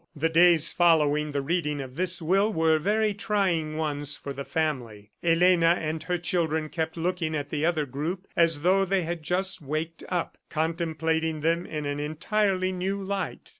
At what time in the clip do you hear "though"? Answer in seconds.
8.63-8.83